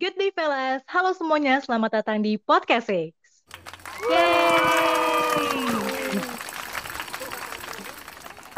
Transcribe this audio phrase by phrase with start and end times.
[0.00, 0.80] Good day, fellas.
[0.88, 2.88] Halo semuanya, selamat datang di Podcast.
[2.88, 4.60] Yeay!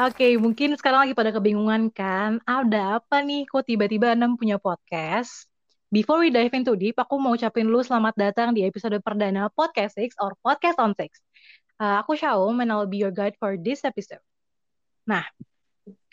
[0.03, 2.43] Oke, mungkin sekarang lagi pada kebingungan kan?
[2.43, 3.47] Ada apa nih?
[3.47, 5.47] Kok tiba-tiba Enam punya podcast?
[5.95, 9.95] Before we dive into deep, aku mau ucapin lu selamat datang di episode perdana Podcast
[9.95, 11.23] Six or Podcast on Six.
[11.79, 14.25] Uh, aku Shaum and I'll be your guide for this episode.
[15.07, 15.23] Nah,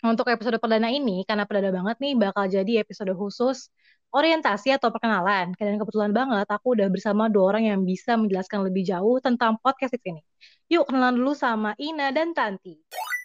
[0.04, 3.68] untuk episode perdana ini, karena perdana banget nih, bakal jadi episode khusus
[4.10, 5.54] orientasi atau perkenalan.
[5.54, 9.94] Dan kebetulan banget aku udah bersama dua orang yang bisa menjelaskan lebih jauh tentang podcast
[10.02, 10.24] ini.
[10.70, 12.78] Yuk kenalan dulu sama Ina dan Tanti.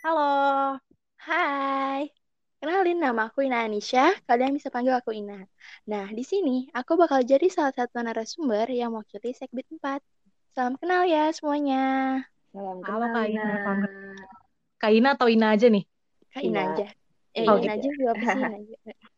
[0.03, 0.77] Halo.
[1.21, 2.11] Hai.
[2.61, 5.45] Kenalin nama aku Ina Anisha, kalian bisa panggil aku Ina.
[5.85, 10.01] Nah, di sini aku bakal jadi salah satu narasumber yang mewakili Segbit 4.
[10.55, 11.83] Salam kenal ya semuanya.
[12.49, 13.45] Salam Halo kenal Kak Ina.
[13.45, 13.89] Ina.
[14.81, 15.85] Kak Ina atau Ina aja nih?
[16.41, 16.61] Ina Ina.
[16.75, 16.87] aja.
[17.35, 18.75] Eh, Oh, Ina aja juga apa sih Ina aja?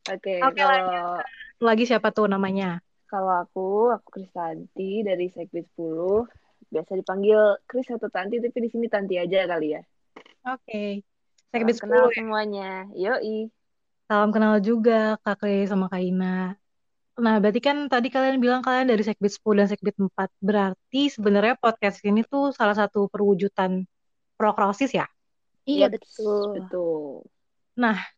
[0.08, 1.22] Oke, Oke, kalau
[1.58, 2.78] Lagi siapa tuh namanya?
[3.08, 6.28] kalau aku, aku Kristanti dari Sekbid 10.
[6.68, 9.82] Biasa dipanggil Kris atau Tanti, tapi di sini Tanti aja kali ya.
[10.44, 11.02] Oke.
[11.50, 12.16] Segbit kenal 10 ya.
[12.20, 12.70] semuanya.
[12.92, 13.48] Yoi.
[14.12, 16.56] Salam kenal juga Kak Kris sama Kak Ina.
[17.18, 20.30] Nah, berarti kan tadi kalian bilang kalian dari Sekbit 10 dan Sekbit 4.
[20.44, 23.88] Berarti sebenarnya podcast ini tuh salah satu perwujudan
[24.38, 25.08] prokrosis ya?
[25.68, 26.50] Iya, Yaps, betul.
[26.64, 27.28] Betul.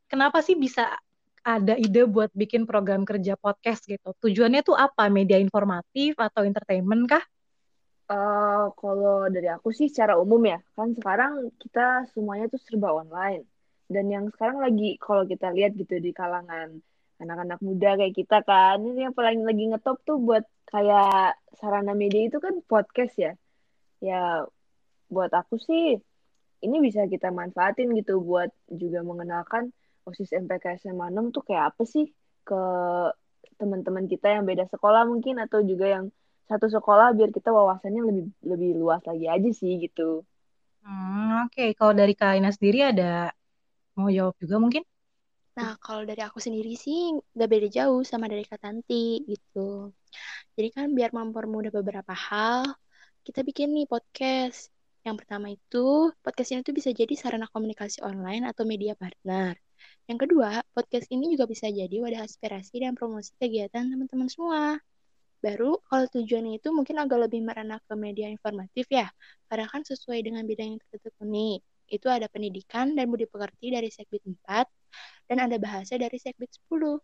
[0.09, 0.93] Kenapa sih bisa
[1.41, 4.13] ada ide buat bikin program kerja podcast gitu?
[4.21, 5.09] Tujuannya tuh apa?
[5.09, 7.25] Media informatif atau entertainment kah?
[8.09, 13.45] Eh, kalau dari aku sih secara umum ya, kan sekarang kita semuanya tuh serba online.
[13.85, 16.81] Dan yang sekarang lagi, kalau kita lihat gitu di kalangan
[17.21, 22.29] anak-anak muda kayak kita kan, ini yang paling lagi ngetop tuh buat kayak sarana media
[22.29, 23.33] itu kan podcast ya.
[24.01, 24.45] Ya,
[25.09, 26.01] buat aku sih,
[26.59, 29.71] ini bisa kita manfaatin gitu buat juga mengenalkan
[30.07, 32.09] OSIS MPK SMA 6 tuh kayak apa sih
[32.43, 32.61] ke
[33.59, 36.05] teman-teman kita yang beda sekolah mungkin atau juga yang
[36.49, 40.25] satu sekolah biar kita wawasannya lebih lebih luas lagi aja sih gitu.
[40.81, 41.77] Hmm, oke.
[41.77, 43.29] Kalau dari Kak Ina sendiri ada
[43.93, 44.83] mau jawab juga mungkin?
[45.59, 49.91] Nah, kalau dari aku sendiri sih gak beda jauh sama dari Kak Tanti gitu.
[50.55, 52.63] Jadi kan biar mempermudah beberapa hal,
[53.27, 54.71] kita bikin nih podcast.
[55.07, 59.55] Yang pertama itu, podcast ini tuh bisa jadi sarana komunikasi online atau media partner.
[60.11, 64.75] Yang kedua, podcast ini juga bisa jadi wadah aspirasi dan promosi kegiatan teman-teman semua.
[65.39, 69.07] Baru, kalau tujuannya itu mungkin agak lebih merana ke media informatif ya,
[69.47, 71.63] karena kan sesuai dengan bidang yang kita tekuni.
[71.87, 74.67] Itu ada pendidikan dan budi pekerti dari Segbit 4,
[75.31, 76.99] dan ada bahasa dari Segbit 10.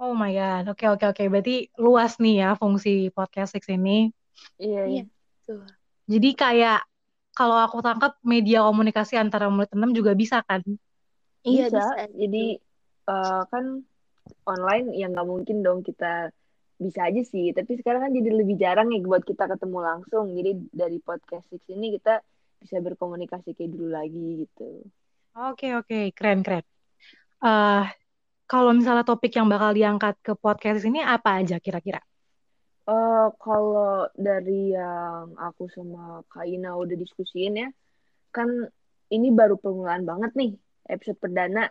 [0.00, 0.72] Oh my God.
[0.72, 1.24] Oke, oke, oke.
[1.26, 4.08] Berarti luas nih ya fungsi podcast Six ini.
[4.56, 5.04] Iya, Iya,
[5.44, 5.66] tuh.
[6.08, 6.80] Jadi kayak
[7.34, 10.60] kalau aku tangkap media komunikasi antara murid enam juga bisa kan?
[11.46, 11.82] Iya, bisa.
[11.96, 12.04] bisa.
[12.16, 12.44] Jadi
[13.08, 13.64] eh, kan
[14.46, 16.34] online ya nggak mungkin dong kita
[16.80, 17.52] bisa aja sih.
[17.52, 20.32] Tapi sekarang kan jadi lebih jarang ya buat kita ketemu langsung.
[20.32, 22.24] Jadi dari podcast Six ini kita
[22.60, 24.84] bisa berkomunikasi kayak dulu lagi gitu.
[25.36, 26.12] Oke, oke.
[26.12, 26.64] Keren, keren.
[27.40, 27.84] Eh,
[28.50, 32.02] kalau misalnya topik yang bakal diangkat ke podcast ini apa aja kira-kira?
[32.88, 37.68] Eh kalau dari yang aku sama Kak Ina udah diskusiin ya,
[38.32, 38.48] kan
[39.12, 40.52] ini baru permulaan banget nih
[40.88, 41.68] episode perdana.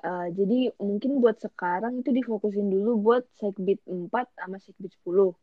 [0.00, 5.36] Eh, jadi mungkin buat sekarang itu difokusin dulu buat Segbit 4 sama Segbit 10.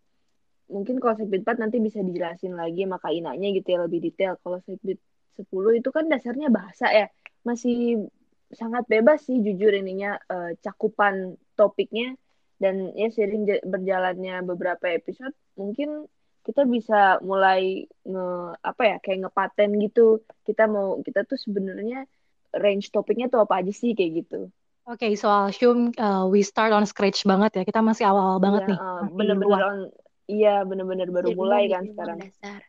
[0.73, 4.33] Mungkin kalau Segbit 4 nanti bisa dijelasin lagi sama Kak Inanya gitu ya lebih detail.
[4.41, 4.97] Kalau Segbit
[5.37, 7.05] 10 itu kan dasarnya bahasa ya.
[7.45, 8.09] Masih
[8.49, 12.17] sangat bebas sih jujur ininya eh, cakupan topiknya
[12.57, 16.05] dan ya sering ja- berjalannya beberapa episode mungkin
[16.41, 18.27] kita bisa mulai nge
[18.61, 20.07] apa ya kayak ngepaten gitu
[20.41, 22.07] kita mau kita tuh sebenarnya
[22.53, 24.49] range topiknya tuh apa aja sih kayak gitu
[24.87, 27.63] Oke, soal assume uh, we start on scratch banget ya.
[27.67, 28.79] Kita masih awal-awal banget Iya, nih.
[28.79, 29.77] eh, Masih bener-bener on
[30.31, 32.59] iya bener-bener baru Jadi mulai kan sekarang dasar.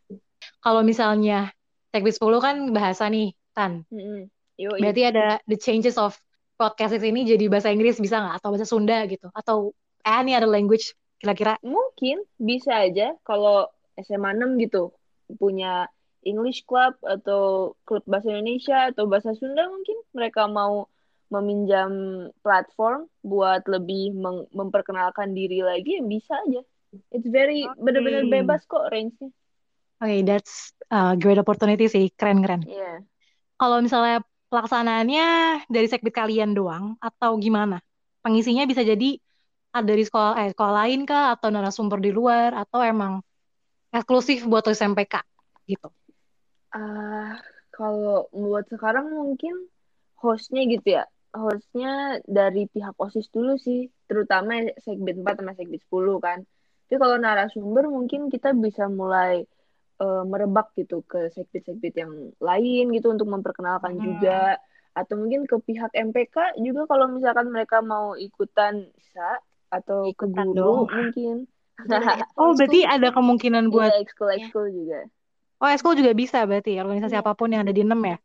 [0.58, 1.54] Kalau misalnya
[1.94, 3.86] Tekbit 10 kan bahasa nih, Tan.
[4.58, 4.78] Yoi.
[4.82, 6.18] Berarti ada the changes of
[6.58, 8.42] podcast ini jadi bahasa Inggris bisa nggak?
[8.42, 9.30] Atau bahasa Sunda gitu?
[9.30, 11.58] Atau any other language kira-kira?
[11.64, 13.66] mungkin bisa aja kalau
[13.98, 14.94] SMA 6 gitu
[15.38, 15.90] punya
[16.22, 20.86] English Club atau klub bahasa Indonesia atau bahasa Sunda mungkin mereka mau
[21.28, 21.90] meminjam
[22.40, 24.16] platform buat lebih
[24.52, 26.64] memperkenalkan diri lagi ya bisa aja.
[27.12, 27.76] It's very Oke.
[27.84, 29.28] benar-benar bebas kok range-nya.
[30.00, 32.08] Oke, that's a great opportunity sih.
[32.16, 32.64] Keren-keren.
[32.64, 33.04] Iya.
[33.60, 35.26] Kalau misalnya pelaksanaannya
[35.68, 37.82] dari sekbid kalian doang atau gimana?
[38.24, 39.20] Pengisinya bisa jadi
[39.72, 43.20] ada dari sekolah eh, sekolah lain kah atau narasumber di luar atau emang
[43.92, 45.20] eksklusif buat SMPK
[45.68, 45.88] gitu.
[46.72, 47.40] Ah,
[47.72, 49.68] kalau buat sekarang mungkin
[50.18, 51.04] hostnya gitu ya.
[51.28, 56.40] harusnya dari pihak OSIS dulu sih, terutama Segbit 4 sama Segbit 10 kan.
[56.88, 59.44] Tapi kalau narasumber mungkin kita bisa mulai
[60.00, 64.02] uh, merebak gitu ke Segbit-Segbit yang lain gitu untuk memperkenalkan hmm.
[64.02, 64.56] juga
[64.96, 69.38] atau mungkin ke pihak MPK juga kalau misalkan mereka mau ikutan bisa
[69.68, 70.80] atau ikutan ke guru dong.
[70.88, 71.36] mungkin.
[72.40, 75.06] oh, berarti ada kemungkinan buat iya, ekskul ekskul juga.
[75.62, 77.22] Oh, ekskul juga bisa berarti organisasi ya.
[77.22, 78.18] apa pun yang ada di NEM ya?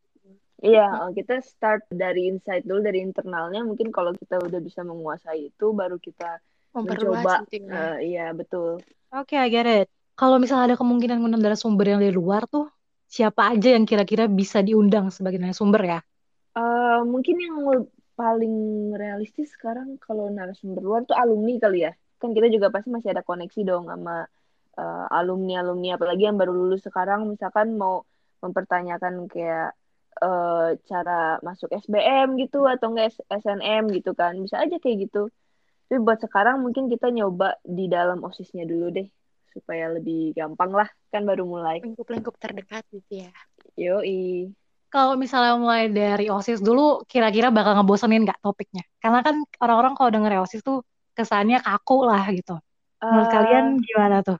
[0.64, 1.12] Iya, hmm.
[1.18, 3.60] kita start dari insight dulu dari internalnya.
[3.62, 6.40] Mungkin kalau kita udah bisa menguasai itu, baru kita
[6.72, 7.44] mencoba.
[7.46, 8.80] Uh, iya, betul.
[9.12, 9.88] Oke, okay, I get it.
[10.14, 12.70] Kalau misalnya ada kemungkinan mengundang sumber yang dari luar tuh,
[13.10, 16.00] siapa aja yang kira-kira bisa diundang sebagai narasumber ya?
[16.54, 17.56] Uh, mungkin yang
[18.14, 21.92] paling realistis sekarang kalau narasumber luar tuh alumni kali ya.
[22.22, 24.24] Kan kita juga pasti masih ada koneksi dong sama
[24.78, 28.06] uh, alumni-alumni, apalagi yang baru lulus sekarang, misalkan mau
[28.40, 29.74] mempertanyakan kayak
[30.22, 34.38] uh, cara masuk SBM gitu atau enggak SNM gitu kan.
[34.38, 35.28] Bisa aja kayak gitu.
[35.90, 39.06] Tapi buat sekarang mungkin kita nyoba di dalam osisnya dulu deh
[39.52, 40.88] supaya lebih gampang lah.
[41.12, 41.82] Kan baru mulai.
[41.84, 43.30] Lingkup-lingkup terdekat gitu ya.
[43.74, 44.54] Yoi
[44.94, 48.86] kalau misalnya mulai dari osis dulu kira-kira bakal ngebosenin nggak topiknya?
[49.02, 50.86] Karena kan orang-orang kalau denger osis tuh
[51.18, 52.54] kesannya kaku lah gitu.
[53.02, 54.38] Menurut uh, kalian gimana tuh?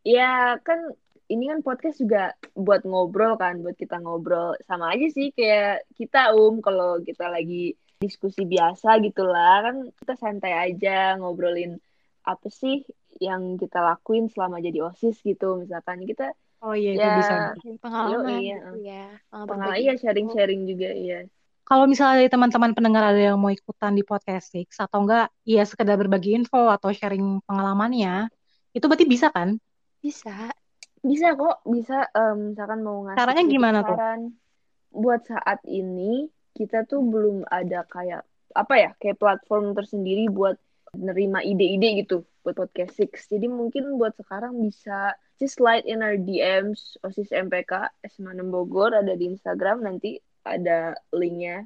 [0.00, 0.96] ya kan
[1.30, 4.58] ini kan podcast juga buat ngobrol kan, buat kita ngobrol.
[4.66, 10.56] Sama aja sih kayak kita um kalau kita lagi diskusi biasa gitulah kan kita santai
[10.56, 11.76] aja ngobrolin
[12.24, 12.82] apa sih
[13.20, 15.62] yang kita lakuin selama jadi osis gitu.
[15.62, 17.34] Misalkan kita oh iya ya, itu bisa
[17.80, 18.56] pengalaman yo, iya.
[18.56, 21.20] gitu ya pengalaman iya sharing-sharing juga iya
[21.64, 25.62] kalau misalnya dari teman-teman pendengar ada yang mau ikutan di podcast Six atau enggak ya
[25.62, 28.26] sekedar berbagi info atau sharing pengalamannya
[28.74, 29.54] itu berarti bisa kan
[30.02, 30.50] bisa
[31.00, 33.96] bisa kok, bisa um, misalkan mau ngasih Caranya gimana tuh?
[34.92, 38.22] Buat saat ini kita tuh belum ada kayak
[38.52, 40.60] apa ya, kayak platform tersendiri buat
[40.92, 43.32] nerima ide-ide gitu buat podcast Six.
[43.32, 48.92] Jadi mungkin buat sekarang bisa just slide in our DMs OSIS MPK SMA 6 Bogor
[48.92, 51.64] ada di Instagram nanti ada linknya.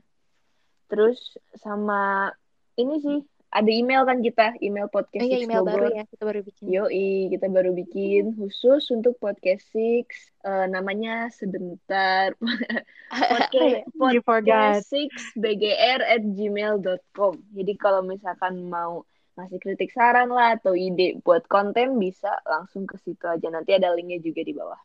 [0.87, 2.31] Terus sama
[2.79, 3.19] ini sih
[3.55, 5.75] ada email kan kita, email podcast oh, iya, email Bogor.
[5.79, 6.65] baru ya, kita baru bikin.
[6.75, 12.35] Yoi, kita baru bikin khusus untuk podcast Six, uh, namanya sebentar
[13.15, 13.87] podcast,
[14.26, 17.35] podcast Six BGR at gmail.com.
[17.55, 22.94] Jadi kalau misalkan mau ngasih kritik saran lah atau ide buat konten bisa langsung ke
[23.02, 23.50] situ aja.
[23.50, 24.81] Nanti ada linknya juga di bawah.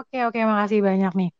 [0.00, 1.30] Oke oke, makasih banyak nih.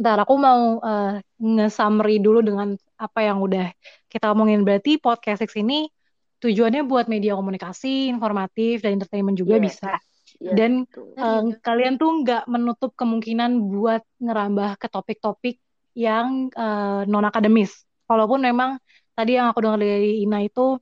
[0.00, 3.68] Ntar aku mau uh, nge-summary dulu dengan apa yang udah
[4.08, 4.64] kita omongin.
[4.64, 5.88] Berarti podcast X ini
[6.40, 9.64] tujuannya buat media komunikasi, informatif, dan entertainment juga yeah.
[9.64, 9.92] bisa.
[10.40, 10.88] Yeah, dan
[11.20, 15.60] uh, kalian tuh nggak menutup kemungkinan buat ngerambah ke topik-topik
[15.92, 17.84] yang uh, non akademis.
[18.08, 18.80] Walaupun memang
[19.12, 20.80] tadi yang aku dengar dari Ina itu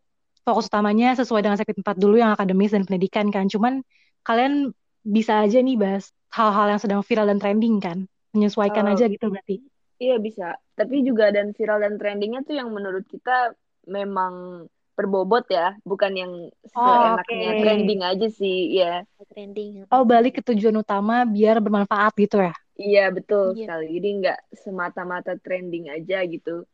[0.49, 3.53] fokus utamanya sesuai dengan segmen tempat dulu yang akademis dan pendidikan kan.
[3.53, 3.85] Cuman
[4.25, 4.73] kalian
[5.05, 8.09] bisa aja nih bahas hal-hal yang sedang viral dan trending kan.
[8.33, 9.61] Menyesuaikan uh, aja gitu berarti.
[10.01, 10.57] iya bisa.
[10.73, 13.53] Tapi juga dan viral dan trendingnya tuh yang menurut kita
[13.85, 14.65] memang
[14.97, 15.77] berbobot ya.
[15.85, 16.33] Bukan yang
[16.65, 17.61] seenaknya okay.
[17.61, 19.85] trending aja sih ya trending.
[19.93, 22.57] Oh balik ke tujuan utama biar bermanfaat gitu ya?
[22.79, 23.69] Iya betul iya.
[23.69, 23.87] sekali.
[24.01, 26.65] Jadi nggak semata-mata trending aja gitu.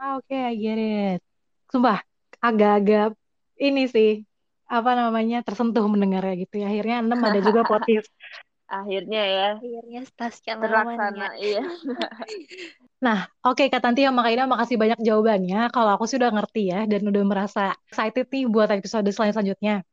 [0.00, 1.20] Oke okay, I get it.
[1.70, 2.09] Sumpah
[2.40, 3.14] agak-agak
[3.60, 4.10] ini sih
[4.70, 8.08] apa namanya tersentuh mendengarnya gitu ya akhirnya enam ada juga podcast
[8.80, 11.62] akhirnya ya akhirnya sekian terlaksana iya
[13.00, 15.72] Nah, oke okay, Kak Tanti sama Kak Ina makasih banyak jawabannya.
[15.72, 19.88] Kalau aku sudah ngerti ya dan udah merasa excited nih buat episode selanjutnya.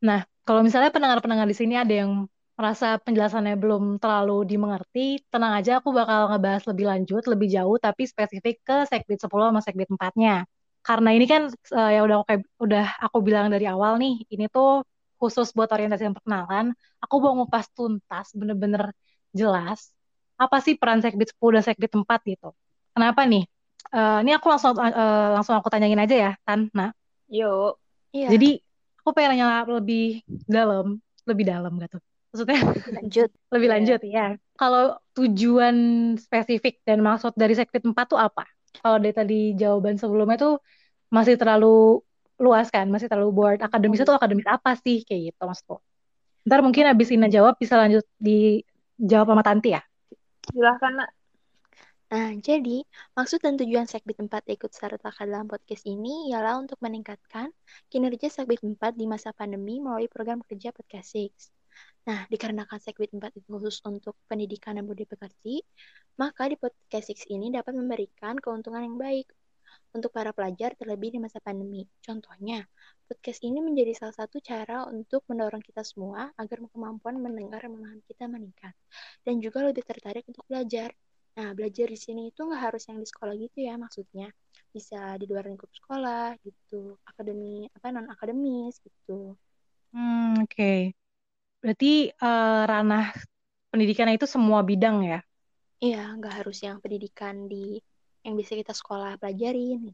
[0.00, 2.24] Nah, kalau misalnya pendengar-pendengar di sini ada yang
[2.56, 8.08] merasa penjelasannya belum terlalu dimengerti, tenang aja aku bakal ngebahas lebih lanjut, lebih jauh, tapi
[8.08, 10.48] spesifik ke Sekbid 10 sama Sekbid 4-nya.
[10.86, 14.86] Karena ini kan uh, ya udah aku, udah aku bilang dari awal nih, ini tuh
[15.18, 16.66] khusus buat orientasi dan perkenalan,
[17.02, 18.94] aku mau ngupas tuntas, bener-bener
[19.34, 19.90] jelas,
[20.38, 22.54] apa sih peran sekbid 10 dan sekbid 4 gitu.
[22.94, 23.50] Kenapa nih?
[23.90, 26.70] Uh, ini aku langsung uh, langsung aku tanyain aja ya, Tan.
[26.70, 26.94] Nah.
[27.26, 27.82] Yuk.
[28.14, 28.30] Iya.
[28.30, 28.62] Jadi
[29.02, 31.98] aku pengen nanya lebih dalam, lebih dalam gitu.
[32.30, 32.60] Maksudnya
[32.94, 33.30] lanjut.
[33.50, 34.26] lebih lanjut ya.
[34.54, 35.76] Kalau tujuan
[36.20, 38.46] spesifik dan maksud dari sekbid 4 tuh apa?
[38.86, 40.62] Kalau dari tadi jawaban sebelumnya tuh
[41.10, 41.98] masih terlalu
[42.38, 43.58] luas kan, masih terlalu board.
[43.66, 45.82] Akademis itu akademis apa sih kayak gitu maksudku.
[46.46, 49.82] Ntar mungkin abis Ina jawab bisa lanjut dijawab sama Tanti ya.
[50.46, 51.10] Silahkan nak.
[52.06, 52.86] Nah, jadi
[53.18, 57.50] maksud dan tujuan Sekbid 4 ikut sertakan dalam podcast ini ialah untuk meningkatkan
[57.90, 61.55] kinerja Sekbid 4 di masa pandemi melalui program kerja Podcast Six.
[62.06, 65.58] Nah, dikarenakan Sekbid 4 itu khusus untuk pendidikan dan budi pekerti,
[66.22, 69.26] maka di Podcast Six ini dapat memberikan keuntungan yang baik
[69.90, 71.82] untuk para pelajar terlebih di masa pandemi.
[71.98, 72.62] Contohnya,
[73.10, 78.02] podcast ini menjadi salah satu cara untuk mendorong kita semua agar kemampuan mendengar dan memahami
[78.06, 78.74] kita meningkat.
[79.26, 80.94] Dan juga lebih tertarik untuk belajar.
[81.36, 84.28] Nah, belajar di sini itu nggak harus yang di sekolah gitu ya maksudnya.
[84.70, 89.34] Bisa di luar lingkup sekolah gitu, akademi, apa non-akademis gitu.
[89.90, 90.54] Hmm, oke.
[90.54, 91.05] Okay.
[91.66, 93.10] Berarti uh, ranah
[93.74, 95.18] pendidikan itu semua bidang ya?
[95.82, 97.82] Iya, nggak harus yang pendidikan di
[98.22, 99.90] yang bisa kita sekolah pelajarin.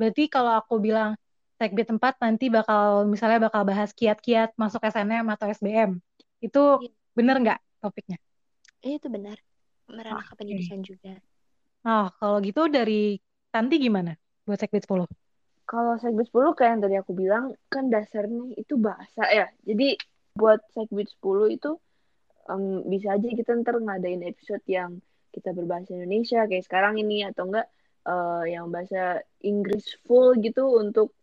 [0.00, 1.12] Berarti kalau aku bilang
[1.60, 6.00] Sekbid tempat nanti bakal misalnya bakal bahas kiat-kiat masuk SNM atau SBM.
[6.40, 6.90] Itu iya.
[7.12, 8.16] bener nggak topiknya?
[8.80, 9.36] Iya, itu benar.
[9.92, 10.34] Meranah okay.
[10.40, 11.20] pendidikan juga.
[11.84, 13.20] Oh, kalau gitu dari
[13.52, 14.16] Tanti gimana
[14.48, 15.04] buat Sekbid 10?
[15.68, 19.52] Kalau Sekbid 10 kayak yang tadi aku bilang, kan dasarnya itu bahasa ya.
[19.60, 20.00] Jadi
[20.36, 21.70] buat Sekbid 10 itu
[22.48, 24.98] um, bisa aja kita ntar ngadain episode yang
[25.32, 27.68] kita berbahasa Indonesia kayak sekarang ini atau enggak
[28.04, 31.16] uh, yang bahasa Inggris full gitu untuk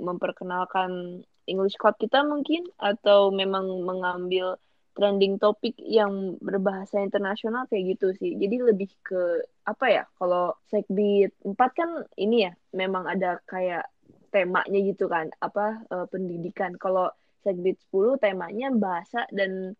[0.00, 4.56] memperkenalkan English Club kita mungkin atau memang mengambil
[4.94, 8.38] trending topik yang berbahasa internasional kayak gitu sih.
[8.38, 10.04] Jadi lebih ke apa ya?
[10.16, 13.90] Kalau Sekbit 4 kan ini ya memang ada kayak
[14.30, 16.78] temanya gitu kan, apa uh, pendidikan.
[16.78, 19.72] Kalau Sekbit 10 temanya bahasa dan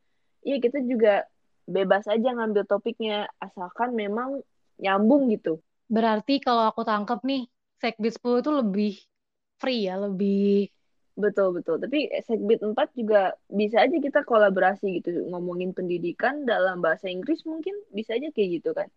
[0.45, 1.29] iya kita juga
[1.69, 4.43] bebas aja ngambil topiknya asalkan memang
[4.81, 5.61] nyambung gitu.
[5.90, 7.47] Berarti kalau aku tangkap nih,
[7.79, 8.93] Sekbit 10 itu lebih
[9.61, 10.73] free ya, lebih
[11.21, 11.76] Betul, betul.
[11.76, 15.29] Tapi Sekbit 4 juga bisa aja kita kolaborasi gitu.
[15.29, 18.88] Ngomongin pendidikan dalam bahasa Inggris mungkin bisa aja kayak gitu kan.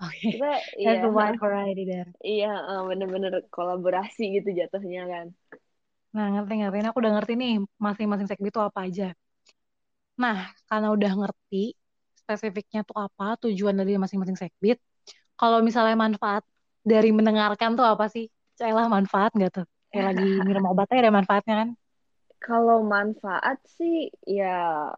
[0.00, 0.16] Oke.
[0.16, 0.30] Okay.
[0.36, 0.50] Kita,
[0.80, 2.10] That's ya, wide variety there.
[2.20, 2.52] Iya,
[2.84, 5.26] bener-bener kolaborasi gitu jatuhnya kan.
[6.10, 6.76] Nah, ngerti-ngerti.
[6.90, 9.08] Aku udah ngerti nih masing-masing Sekbit itu apa aja.
[10.18, 11.78] Nah, karena udah ngerti
[12.18, 14.78] spesifiknya tuh apa, tujuan dari masing-masing Sekbit,
[15.38, 16.44] kalau misalnya manfaat
[16.84, 18.28] dari mendengarkan tuh apa sih?
[18.58, 19.66] Celah manfaat nggak tuh?
[19.88, 21.68] Kayak lagi minum obatnya ada manfaatnya kan?
[22.40, 24.88] Kalau manfaat sih ya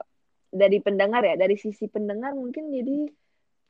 [0.53, 3.09] dari pendengar ya, dari sisi pendengar mungkin jadi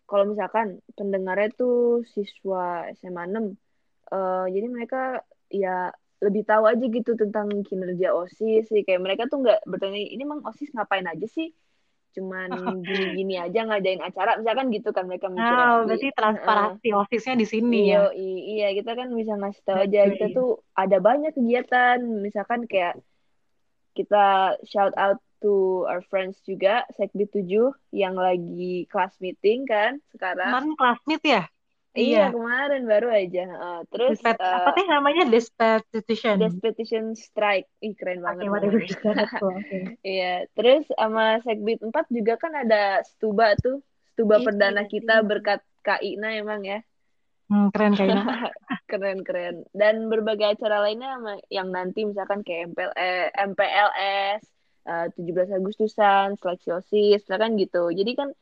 [0.09, 3.57] kalau misalkan pendengarnya tuh siswa SMA 6,
[4.13, 8.83] uh, jadi mereka ya lebih tahu aja gitu tentang kinerja OSIS sih.
[8.87, 11.51] Kayak mereka tuh nggak bertanya ini emang OSIS ngapain aja sih?
[12.15, 12.49] Cuman
[12.87, 14.39] gini-gini aja ngadain acara.
[14.39, 18.69] Misalkan gitu kan mereka mikir oh, berarti transparansi uh, OSISnya di sini iya, ya iya
[18.79, 20.01] kita kan bisa ngasih tahu aja.
[20.15, 21.99] Kita tuh ada banyak kegiatan.
[22.23, 23.03] Misalkan kayak
[23.93, 30.49] kita shout out to our friends juga Sekbi 7 yang lagi class meeting kan sekarang.
[30.49, 31.52] Kemarin class meet ya
[31.93, 33.45] Iya, kemarin baru aja.
[33.53, 36.41] Uh, terus Despet, uh, apa sih namanya Despetition?
[36.41, 37.69] Despetition Strike.
[37.85, 38.49] Ih, keren banget.
[38.49, 38.89] Okay,
[39.45, 39.83] okay.
[40.17, 43.85] Iya, terus sama Sekbit 4 juga kan ada Stuba tuh.
[44.17, 45.27] Stuba iya, perdana iya, kita iya.
[45.27, 46.81] berkat Kak Ina emang ya.
[47.53, 48.25] Hmm, keren Kak Ina.
[48.91, 49.69] keren keren.
[49.77, 51.21] Dan berbagai acara lainnya
[51.53, 54.43] yang nanti misalkan kayak MPL, eh, MPLS,
[54.89, 57.93] uh, 17 Agustusan, seleksi OSIS, misalkan gitu.
[57.93, 58.33] Jadi kan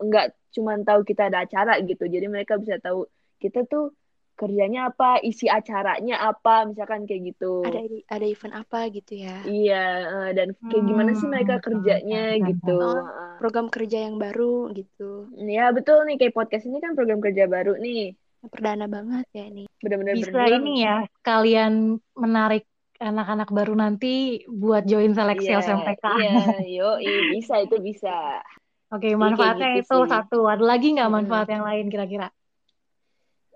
[0.00, 0.26] nggak
[0.56, 2.04] cuma tahu kita ada acara gitu.
[2.08, 3.06] Jadi mereka bisa tahu
[3.38, 3.94] kita tuh
[4.40, 7.60] kerjanya apa isi acaranya apa misalkan kayak gitu.
[7.60, 9.44] Ada ada event apa gitu ya?
[9.44, 12.76] Iya eh, dan kayak gimana sih mereka hmm, kerjanya gitu.
[12.80, 13.04] oh,
[13.36, 15.28] program kerja yang baru gitu.
[15.36, 18.16] Ya betul nih kayak podcast ini kan program kerja baru nih.
[18.48, 19.68] Perdana banget ya ini.
[19.84, 22.64] Benar-benar bisa ini ya kalian menarik
[23.00, 26.04] anak-anak baru nanti buat join seleksi yeah, SMPK.
[26.20, 26.36] Iya,
[26.80, 26.88] yo,
[27.32, 28.44] bisa itu bisa.
[28.90, 30.10] Oke, okay, manfaatnya gitu itu sih.
[30.10, 30.38] satu.
[30.50, 31.54] Ada lagi nggak manfaat hmm.
[31.54, 32.28] yang lain kira-kira?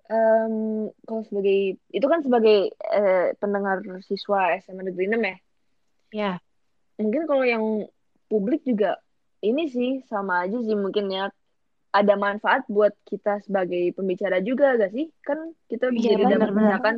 [0.05, 0.55] Um,
[1.09, 5.37] kalau sebagai itu kan sebagai uh, pendengar siswa SMA Negeri 6 ya.
[6.15, 6.33] Ya.
[7.03, 7.65] Mungkin kalau yang
[8.31, 9.03] publik juga
[9.43, 11.35] ini sih sama aja sih mungkin ya
[11.95, 15.15] ada manfaat buat kita sebagai pembicara juga gak sih?
[15.23, 16.95] Kan kita iya, jadi dapat misalkan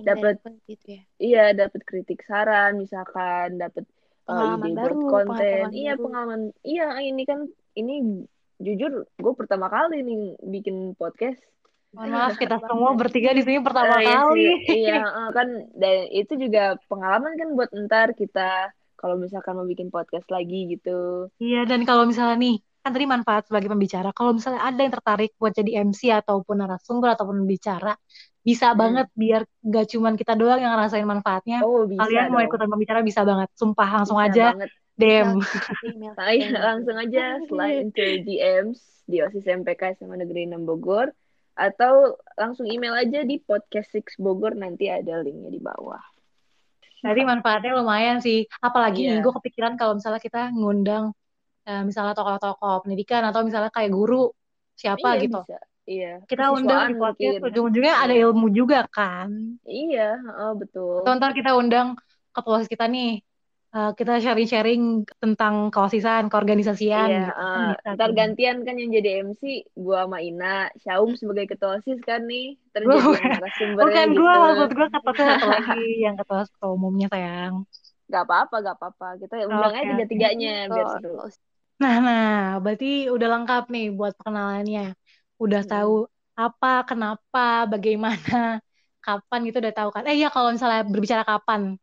[0.00, 1.02] dapat gitu ya.
[1.20, 3.84] Iya, dapat kritik saran misalkan dapat
[4.24, 5.68] uh, ide baru, buat konten.
[5.68, 6.04] Iya, baru.
[6.08, 6.40] pengalaman.
[6.64, 7.44] Iya, ini kan
[7.78, 8.26] ini
[8.58, 11.38] jujur gue pertama kali nih bikin podcast.
[11.94, 14.60] Mohon maaf kita semua bertiga di sini pertama uh, kali.
[14.68, 19.88] Iya, uh, kan dan itu juga pengalaman kan buat ntar kita kalau misalkan mau bikin
[19.88, 21.30] podcast lagi gitu.
[21.40, 24.10] Iya, dan kalau misalnya nih kan tadi manfaat sebagai pembicara.
[24.12, 27.96] Kalau misalnya ada yang tertarik buat jadi MC ataupun narasumber ataupun pembicara,
[28.42, 28.76] bisa hmm.
[28.76, 31.64] banget biar gak cuman kita doang yang ngerasain manfaatnya.
[31.64, 32.32] Oh, bisa Kalian dong.
[32.36, 33.48] mau ikutan pembicara bisa banget.
[33.56, 34.46] Sumpah langsung bisa aja.
[34.52, 35.38] Banget DM.
[36.18, 41.14] Saya langsung aja slide ke DMs di OSIS MPK sama Negeri 6 Bogor
[41.58, 46.02] atau langsung email aja di podcast 6 Bogor nanti ada linknya di bawah.
[46.98, 48.42] Jadi manfaatnya lumayan sih.
[48.58, 49.18] Apalagi yeah.
[49.18, 51.14] nih gue kepikiran kalau misalnya kita ngundang
[51.66, 54.34] uh, misalnya tokoh-tokoh pendidikan atau misalnya kayak guru
[54.74, 55.40] siapa iya, gitu.
[55.46, 55.58] Bisa.
[55.88, 56.20] Iya.
[56.28, 58.28] kita undang di podcast ujung-ujungnya ada Iya.
[58.28, 61.00] ilmu juga kan Iya, oh, betul.
[61.00, 61.96] Atau ntar kita undang
[62.28, 63.24] ke kita nih
[63.68, 64.82] eh, kita sharing-sharing
[65.20, 69.42] tentang keosisan keorganisasian Iya, gitu kan bisa ntar gantian kan yang jadi MC
[69.76, 74.20] gua sama Ina, Syaum sebagai ketua OSIS kan nih, ntar Gua jadi bukan- gitu.
[74.20, 77.54] gue maksud gue ketua satu lagi yang ketua ketua umumnya sayang
[78.08, 79.08] Gak apa-apa, gak apa-apa.
[79.20, 80.96] Kita undang Oke, aja tiga-tiganya biar Kalau-
[81.28, 81.44] seru.
[81.78, 84.96] Nah, nah, berarti udah lengkap nih buat perkenalannya.
[85.36, 85.70] Udah Hmm.
[85.70, 85.94] tahu
[86.32, 88.08] apa, kenapa, bagaimana,
[89.04, 90.02] kapan gitu udah tahu kan.
[90.08, 91.76] Eh ya kalau misalnya berbicara kapan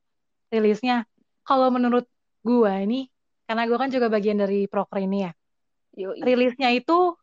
[0.50, 1.06] rilisnya,
[1.46, 2.10] kalau menurut
[2.42, 3.08] gua ini,
[3.46, 5.32] karena gua kan juga bagian dari proker ini ya,
[5.96, 6.20] Yoi.
[6.26, 7.14] rilisnya itu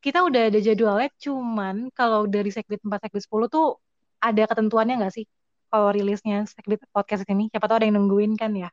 [0.00, 3.82] kita udah ada jadwalnya, cuman kalau dari Sekbid 4, Sekbid 10 tuh
[4.22, 5.26] ada ketentuannya nggak sih?
[5.66, 8.70] Kalau rilisnya Sekbid podcast ini, siapa tahu ada yang nungguin kan ya?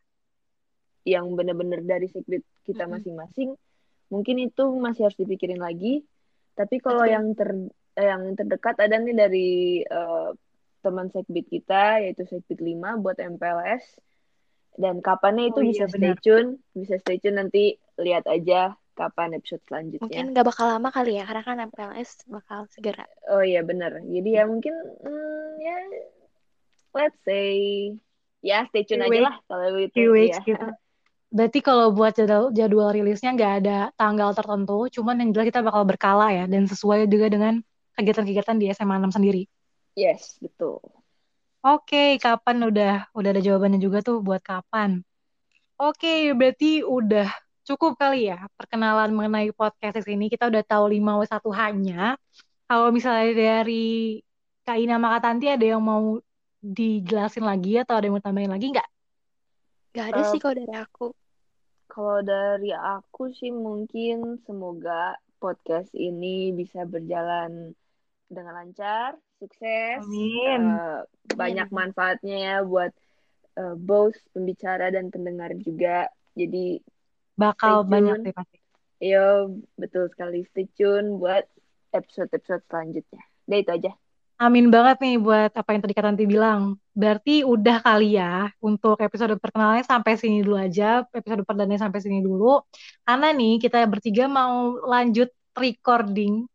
[1.04, 3.60] Yang bener-bener dari sekbid kita masing-masing,
[4.08, 6.08] mungkin itu masih harus dipikirin lagi.
[6.56, 7.50] Tapi kalau yang ter
[7.98, 9.50] yang terdekat ada nih dari
[9.84, 10.30] eh,
[10.80, 14.00] teman sekbid kita, yaitu sekbid 5 buat MPLS.
[14.74, 16.18] Dan kapannya itu Oh iya, bisa stay benar.
[16.26, 20.06] tune, bisa stay tune nanti lihat aja kapan episode selanjutnya.
[20.06, 23.06] Mungkin nggak bakal lama kali ya, karena kan MPLS bakal segera.
[23.30, 24.02] Oh iya benar.
[24.02, 25.78] Jadi ya mungkin mm, ya
[26.94, 27.54] let's say
[28.42, 29.94] ya stay tune aja lah kalau itu.
[29.94, 30.50] few weeks Iya.
[30.54, 30.68] gitu.
[31.34, 35.82] Berarti kalau buat jadwal, jadwal rilisnya nggak ada tanggal tertentu, cuman yang jelas kita bakal
[35.82, 37.58] berkala ya, dan sesuai juga dengan
[37.98, 39.50] kegiatan-kegiatan di SMA 6 sendiri.
[39.98, 40.78] Yes, betul.
[41.64, 45.00] Oke, kapan udah udah ada jawabannya juga tuh buat kapan.
[45.80, 47.28] Oke, berarti udah
[47.68, 50.28] cukup kali ya perkenalan mengenai podcast ini.
[50.34, 52.16] Kita udah tahu 5W1H-nya.
[52.68, 54.20] Kalau misalnya dari
[54.66, 56.20] Kak Ina sama Kak Tanti ada yang mau
[56.64, 58.88] dijelasin lagi atau ada yang mau tambahin lagi nggak?
[59.96, 61.06] Gak ada Eh, sih kalau dari aku.
[61.92, 64.16] Kalau dari aku sih mungkin
[64.46, 65.00] semoga
[65.42, 67.52] podcast ini bisa berjalan
[68.34, 70.62] dengan lancar, sukses, Amin.
[70.62, 71.00] eh,
[71.32, 72.92] banyak manfaatnya ya buat
[73.58, 76.10] eh, both pembicara dan pendengar juga.
[76.34, 76.82] Jadi
[77.34, 78.58] Bakal banyak pasti.
[79.02, 81.46] yo betul sekali stay tune buat
[81.94, 83.22] episode-episode selanjutnya.
[83.46, 83.92] Udah itu aja.
[84.42, 86.76] Amin banget nih buat apa yang tadi Kak Tanti bilang.
[86.92, 92.20] Berarti udah kali ya untuk episode perkenalannya sampai sini dulu aja, episode perdananya sampai sini
[92.20, 92.60] dulu.
[93.06, 96.50] Karena nih kita bertiga mau lanjut recording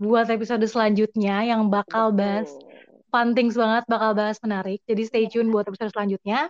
[0.00, 2.48] buat episode selanjutnya yang bakal bahas
[3.12, 4.80] fun things banget, bakal bahas menarik.
[4.88, 6.48] Jadi stay tune buat episode selanjutnya.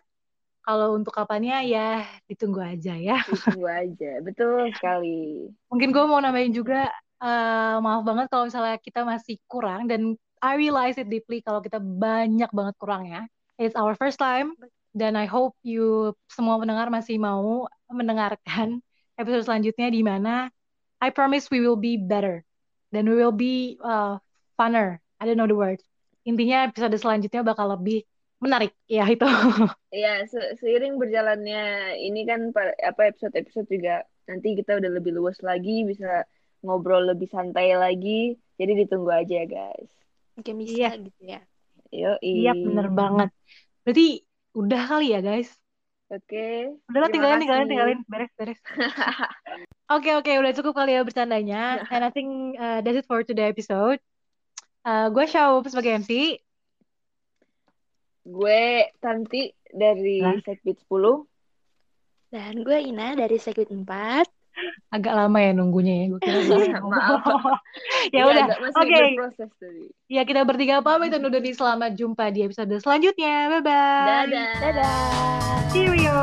[0.63, 3.19] Kalau untuk kapannya ya ditunggu aja ya.
[3.27, 4.23] Ditunggu aja.
[4.23, 5.51] Betul sekali.
[5.67, 6.87] Mungkin gue mau nambahin juga,
[7.19, 11.83] eh, maaf banget kalau misalnya kita masih kurang dan I realize it deeply kalau kita
[11.83, 13.27] banyak banget kurang ya.
[13.59, 14.55] It's our first time
[14.95, 18.79] dan I hope you semua pendengar masih mau mendengarkan
[19.19, 20.55] episode selanjutnya di mana
[21.03, 22.47] I promise we will be better
[22.90, 24.18] dan we will be uh,
[24.55, 24.98] funner.
[25.18, 25.81] I don't know the word.
[26.22, 28.05] Intinya episode selanjutnya bakal lebih
[28.38, 29.24] menarik ya itu.
[29.90, 35.42] Ya, se- seiring berjalannya ini kan pa- apa episode-episode juga nanti kita udah lebih luas
[35.42, 36.22] lagi, bisa
[36.62, 38.38] ngobrol lebih santai lagi.
[38.55, 39.90] Jadi ditunggu aja ya, guys.
[40.38, 40.90] Mungkin bisa Iya.
[41.03, 41.40] gitu ya.
[41.90, 43.31] Yo, Iya bener banget.
[43.83, 44.22] Berarti
[44.55, 45.50] udah kali ya guys.
[46.11, 46.74] Oke.
[46.87, 48.59] Udah lah Terima tinggalin, tinggalin, kasih.
[49.90, 49.98] Beres, beres.
[49.98, 50.33] Oke, oke.
[50.38, 51.83] Udah cukup kali ya bercandanya.
[51.90, 53.98] And I think uh, that's it for today episode.
[54.87, 56.38] Uh, gue Syau sebagai MC.
[58.24, 60.38] Gue Tanti dari Hah?
[60.46, 61.26] Sekbid 10.
[62.31, 63.85] Dan gue Ina dari Sekbid 4.
[64.90, 66.14] Agak lama ya nunggunya ya.
[66.14, 67.26] Gue kira Maaf.
[68.14, 68.46] ya Ini udah.
[68.79, 68.98] Oke.
[69.59, 69.85] tadi.
[70.11, 71.50] Ya kita bertiga pamit undur diri.
[71.55, 73.59] Selamat jumpa di episode selanjutnya.
[73.59, 74.07] Bye-bye.
[74.07, 74.53] Dadah.
[74.62, 74.94] Dadah.
[75.74, 76.22] Cheerio.